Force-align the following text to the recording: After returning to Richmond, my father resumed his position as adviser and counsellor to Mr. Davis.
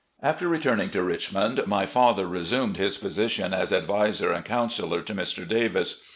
After 0.23 0.47
returning 0.47 0.89
to 0.89 1.03
Richmond, 1.03 1.61
my 1.67 1.85
father 1.85 2.25
resumed 2.25 2.77
his 2.77 2.97
position 2.97 3.53
as 3.53 3.71
adviser 3.71 4.31
and 4.31 4.43
counsellor 4.43 5.03
to 5.03 5.13
Mr. 5.13 5.47
Davis. 5.47 5.99